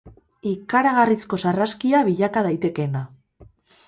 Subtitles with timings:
[0.51, 3.03] Ikaragarrizko sarraskia bilaka daitekeena.